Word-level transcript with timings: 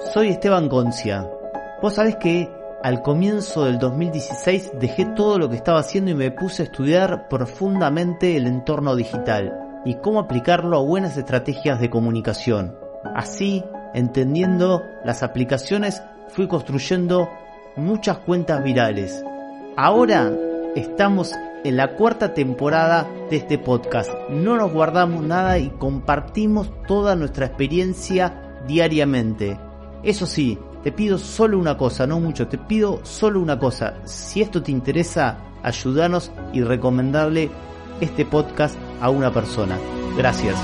Soy 0.00 0.28
Esteban 0.28 0.70
Concia. 0.70 1.30
Vos 1.82 1.94
sabés 1.94 2.16
que 2.16 2.50
al 2.82 3.02
comienzo 3.02 3.66
del 3.66 3.78
2016 3.78 4.72
dejé 4.80 5.04
todo 5.04 5.38
lo 5.38 5.50
que 5.50 5.56
estaba 5.56 5.78
haciendo 5.78 6.10
y 6.10 6.14
me 6.14 6.30
puse 6.30 6.62
a 6.62 6.64
estudiar 6.64 7.28
profundamente 7.28 8.34
el 8.34 8.46
entorno 8.46 8.96
digital 8.96 9.82
y 9.84 9.96
cómo 9.96 10.18
aplicarlo 10.18 10.78
a 10.78 10.82
buenas 10.82 11.18
estrategias 11.18 11.80
de 11.80 11.90
comunicación. 11.90 12.76
Así, 13.14 13.62
entendiendo 13.92 14.82
las 15.04 15.22
aplicaciones, 15.22 16.02
fui 16.28 16.48
construyendo 16.48 17.28
muchas 17.76 18.18
cuentas 18.18 18.64
virales. 18.64 19.22
Ahora 19.76 20.32
estamos 20.74 21.34
en 21.62 21.76
la 21.76 21.94
cuarta 21.94 22.32
temporada 22.32 23.06
de 23.28 23.36
este 23.36 23.58
podcast. 23.58 24.10
No 24.30 24.56
nos 24.56 24.72
guardamos 24.72 25.22
nada 25.22 25.58
y 25.58 25.68
compartimos 25.68 26.70
toda 26.88 27.14
nuestra 27.16 27.46
experiencia 27.46 28.56
diariamente. 28.66 29.58
Eso 30.02 30.26
sí, 30.26 30.58
te 30.82 30.92
pido 30.92 31.18
solo 31.18 31.58
una 31.58 31.76
cosa, 31.76 32.06
no 32.06 32.20
mucho, 32.20 32.48
te 32.48 32.58
pido 32.58 33.00
solo 33.04 33.40
una 33.40 33.58
cosa. 33.58 33.94
Si 34.04 34.40
esto 34.40 34.62
te 34.62 34.70
interesa, 34.72 35.38
ayúdanos 35.62 36.30
y 36.52 36.62
recomendarle 36.62 37.50
este 38.00 38.24
podcast 38.24 38.76
a 39.00 39.10
una 39.10 39.32
persona. 39.32 39.78
Gracias. 40.16 40.56